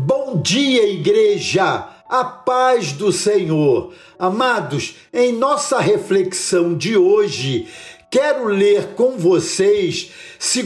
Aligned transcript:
Bom 0.00 0.40
dia, 0.40 0.88
igreja! 0.88 1.88
A 2.08 2.24
paz 2.24 2.92
do 2.92 3.10
Senhor. 3.10 3.92
Amados, 4.16 4.94
em 5.12 5.32
nossa 5.32 5.80
reflexão 5.80 6.78
de 6.78 6.96
hoje, 6.96 7.66
quero 8.08 8.46
ler 8.46 8.94
com 8.94 9.18
vocês 9.18 10.12
2 10.38 10.62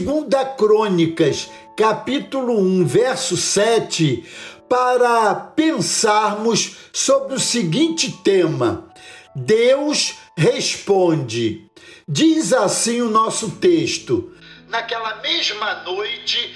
Crônicas, 0.55 1.49
capítulo 1.75 2.59
1, 2.59 2.85
verso 2.85 3.35
7, 3.35 4.23
para 4.69 5.33
pensarmos 5.33 6.75
sobre 6.93 7.33
o 7.33 7.39
seguinte 7.39 8.11
tema: 8.23 8.87
Deus 9.35 10.13
responde. 10.37 11.71
Diz 12.07 12.53
assim 12.53 13.01
o 13.01 13.09
nosso 13.09 13.49
texto: 13.53 14.31
Naquela 14.69 15.15
mesma 15.23 15.81
noite, 15.83 16.53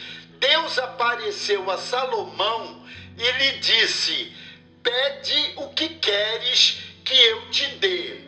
Deus 0.50 0.80
apareceu 0.80 1.70
a 1.70 1.78
Salomão 1.78 2.78
e 3.18 3.32
lhe 3.38 3.60
disse: 3.60 4.32
Pede 4.82 5.54
o 5.58 5.68
que 5.74 5.90
queres 5.90 6.84
que 7.04 7.14
eu 7.14 7.50
te 7.52 7.68
dê. 7.82 8.22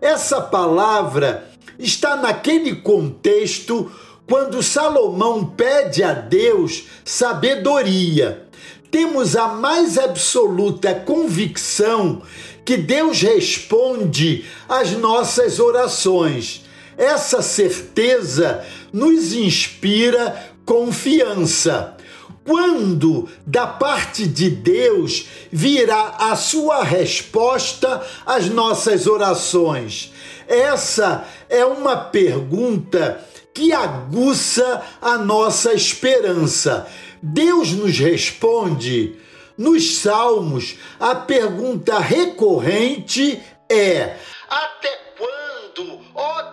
Essa 0.00 0.40
palavra 0.40 1.50
está 1.76 2.14
naquele 2.14 2.76
contexto 2.76 3.90
quando 4.28 4.62
Salomão 4.62 5.44
pede 5.44 6.04
a 6.04 6.12
Deus 6.12 6.84
sabedoria. 7.04 8.46
Temos 8.88 9.34
a 9.34 9.48
mais 9.48 9.98
absoluta 9.98 10.94
convicção 10.94 12.22
que 12.64 12.76
Deus 12.76 13.20
responde 13.20 14.46
às 14.68 14.92
nossas 14.92 15.58
orações. 15.58 16.64
Essa 16.96 17.42
certeza 17.42 18.64
nos 18.92 19.32
inspira 19.32 20.54
confiança. 20.66 21.96
Quando 22.44 23.28
da 23.46 23.66
parte 23.66 24.26
de 24.26 24.50
Deus 24.50 25.26
virá 25.50 26.16
a 26.18 26.36
sua 26.36 26.84
resposta 26.84 28.04
às 28.26 28.48
nossas 28.48 29.06
orações? 29.06 30.12
Essa 30.46 31.26
é 31.48 31.64
uma 31.64 31.96
pergunta 31.96 33.20
que 33.52 33.72
aguça 33.72 34.82
a 35.00 35.16
nossa 35.16 35.72
esperança. 35.72 36.86
Deus 37.22 37.72
nos 37.72 37.98
responde. 37.98 39.16
Nos 39.56 40.00
Salmos, 40.00 40.76
a 41.00 41.14
pergunta 41.14 41.98
recorrente 41.98 43.40
é: 43.70 44.16
Até 44.48 45.05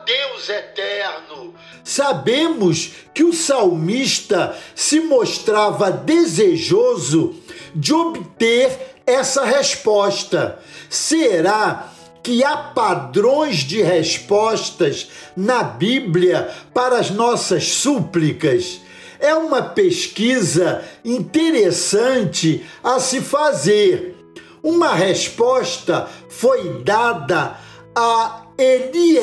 Deus 0.05 0.49
eterno? 0.49 1.53
Sabemos 1.83 2.91
que 3.13 3.23
o 3.23 3.33
salmista 3.33 4.57
se 4.75 4.99
mostrava 4.99 5.91
desejoso 5.91 7.35
de 7.75 7.93
obter 7.93 8.95
essa 9.05 9.43
resposta. 9.43 10.59
Será 10.89 11.91
que 12.21 12.43
há 12.43 12.55
padrões 12.55 13.57
de 13.57 13.81
respostas 13.81 15.09
na 15.35 15.63
Bíblia 15.63 16.49
para 16.73 16.97
as 16.97 17.09
nossas 17.09 17.67
súplicas? 17.67 18.79
É 19.19 19.33
uma 19.33 19.61
pesquisa 19.61 20.83
interessante 21.03 22.65
a 22.83 22.99
se 22.99 23.21
fazer. 23.21 24.17
Uma 24.61 24.93
resposta 24.93 26.09
foi 26.29 26.81
dada 26.83 27.57
a 27.95 28.43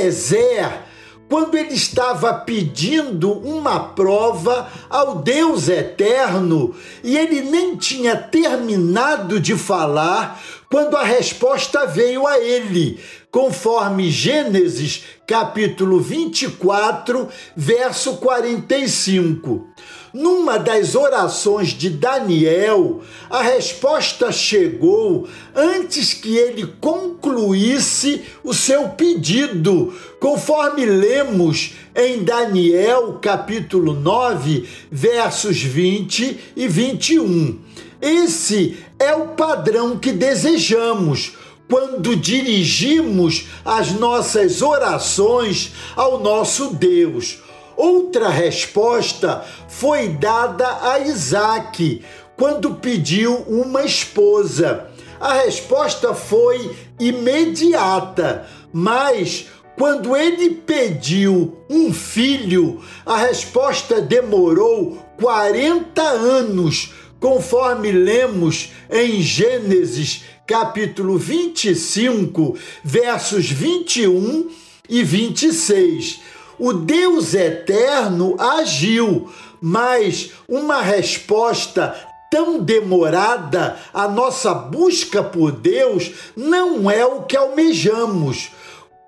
Eliezer 0.00 0.90
quando 1.28 1.56
ele 1.56 1.74
estava 1.74 2.34
pedindo 2.34 3.30
uma 3.30 3.78
prova 3.78 4.68
ao 4.90 5.16
Deus 5.16 5.68
eterno 5.68 6.74
e 7.04 7.16
ele 7.16 7.42
nem 7.42 7.76
tinha 7.76 8.16
terminado 8.16 9.38
de 9.38 9.56
falar 9.56 10.42
quando 10.68 10.96
a 10.96 11.04
resposta 11.04 11.86
veio 11.86 12.26
a 12.26 12.38
ele, 12.40 12.98
conforme 13.30 14.10
Gênesis 14.10 15.04
capítulo 15.24 16.00
24, 16.00 17.28
verso 17.56 18.16
45. 18.16 19.68
Numa 20.12 20.58
das 20.58 20.96
orações 20.96 21.68
de 21.68 21.88
Daniel, 21.88 23.00
a 23.28 23.42
resposta 23.42 24.32
chegou 24.32 25.28
antes 25.54 26.12
que 26.12 26.36
ele 26.36 26.66
concluísse 26.80 28.22
o 28.42 28.52
seu 28.52 28.88
pedido, 28.88 29.94
conforme 30.18 30.84
lemos 30.84 31.74
em 31.94 32.24
Daniel 32.24 33.18
capítulo 33.22 33.92
9, 33.94 34.68
versos 34.90 35.62
20 35.62 36.38
e 36.56 36.66
21. 36.66 37.58
Esse 38.02 38.78
é 38.98 39.14
o 39.14 39.28
padrão 39.28 39.96
que 39.96 40.10
desejamos 40.10 41.34
quando 41.68 42.16
dirigimos 42.16 43.46
as 43.64 43.92
nossas 43.92 44.60
orações 44.60 45.72
ao 45.94 46.18
nosso 46.18 46.74
Deus. 46.74 47.38
Outra 47.80 48.28
resposta 48.28 49.42
foi 49.66 50.08
dada 50.08 50.66
a 50.82 50.98
Isaac 50.98 52.02
quando 52.36 52.74
pediu 52.74 53.36
uma 53.48 53.82
esposa. 53.82 54.90
A 55.18 55.32
resposta 55.44 56.12
foi 56.12 56.76
imediata, 56.98 58.46
mas 58.70 59.46
quando 59.78 60.14
ele 60.14 60.50
pediu 60.50 61.56
um 61.70 61.90
filho, 61.90 62.82
a 63.06 63.16
resposta 63.16 63.98
demorou 63.98 64.98
40 65.18 66.02
anos, 66.02 66.92
conforme 67.18 67.90
lemos 67.90 68.72
em 68.90 69.22
Gênesis 69.22 70.24
capítulo 70.46 71.16
25, 71.16 72.58
versos 72.84 73.50
21 73.50 74.50
e 74.86 75.02
26. 75.02 76.39
O 76.60 76.74
Deus 76.74 77.32
eterno 77.32 78.36
agiu, 78.38 79.30
mas 79.62 80.32
uma 80.46 80.82
resposta 80.82 81.96
tão 82.30 82.58
demorada 82.60 83.78
à 83.94 84.06
nossa 84.06 84.52
busca 84.52 85.22
por 85.22 85.52
Deus 85.52 86.12
não 86.36 86.90
é 86.90 87.02
o 87.02 87.22
que 87.22 87.34
almejamos. 87.34 88.50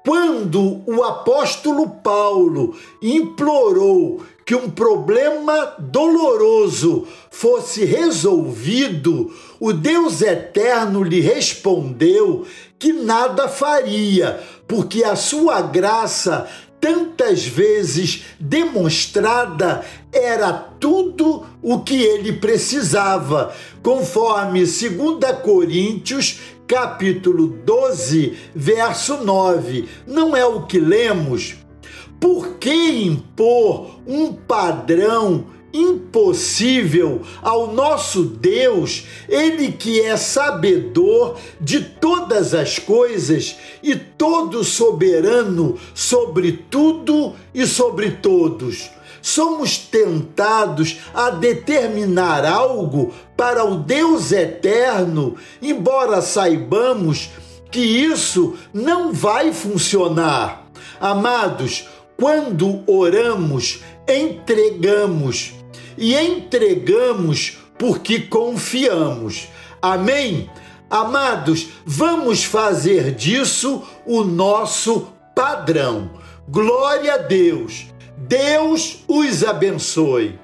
Quando 0.03 0.81
o 0.87 1.05
apóstolo 1.05 1.91
Paulo 2.03 2.75
implorou 3.03 4.23
que 4.47 4.55
um 4.55 4.71
problema 4.71 5.75
doloroso 5.79 7.07
fosse 7.31 7.85
resolvido, 7.85 9.31
o 9.61 9.75
Deus 9.75 10.23
eterno 10.23 11.05
lhe 11.05 11.21
respondeu 11.21 12.47
que 12.79 12.95
nada 12.95 13.47
faria, 13.47 14.43
porque 14.67 15.05
a 15.05 15.15
sua 15.15 15.61
graça, 15.61 16.49
tantas 16.83 17.47
vezes 17.47 18.25
demonstrada, 18.41 19.85
era 20.13 20.53
tudo 20.53 21.47
o 21.63 21.79
que 21.79 22.03
ele 22.03 22.33
precisava, 22.33 23.55
conforme 23.81 24.65
2 24.65 24.91
Coríntios 25.45 26.41
capítulo 26.67 27.47
12, 27.65 28.37
verso 28.53 29.19
9. 29.19 29.89
Não 30.09 30.37
é 30.37 30.45
o 30.45 30.67
que 30.67 30.81
lemos? 30.81 31.55
Por 32.19 32.55
que 32.57 33.05
impor 33.05 34.01
um 34.05 34.33
padrão 34.33 35.47
impossível 35.73 37.23
ao 37.41 37.73
nosso 37.73 38.25
Deus, 38.25 39.05
Ele 39.29 39.73
que 39.73 40.01
é 40.01 40.17
sabedor 40.17 41.37
de 41.61 41.81
todas 41.81 42.55
as 42.55 42.79
coisas 42.79 43.57
e 43.83 43.97
todo 43.97 44.63
soberano 44.65 45.79
sobre 45.95 46.53
tudo 46.53 47.35
e 47.55 47.67
sobre 47.67 48.11
todos? 48.11 48.91
Somos 49.23 49.79
tentados 49.79 50.99
a 51.15 51.31
determinar 51.31 52.45
algo 52.45 53.15
para 53.37 53.65
o 53.65 53.77
Deus 53.77 54.33
eterno, 54.33 55.37
embora 55.63 56.21
saibamos 56.21 57.31
que 57.71 57.81
isso 57.81 58.55
não 58.75 59.13
vai 59.13 59.53
funcionar. 59.53 60.67
Amados, 61.01 61.89
quando 62.17 62.83
oramos, 62.87 63.81
entregamos 64.07 65.55
e 65.97 66.15
entregamos 66.15 67.59
porque 67.79 68.21
confiamos. 68.21 69.49
Amém? 69.81 70.51
Amados, 70.89 71.69
vamos 71.85 72.45
fazer 72.45 73.13
disso 73.13 73.83
o 74.07 74.23
nosso 74.23 75.09
padrão. 75.35 76.11
Glória 76.49 77.15
a 77.15 77.19
Deus. 77.19 77.87
Deus 78.17 78.99
os 79.09 79.43
abençoe. 79.43 80.39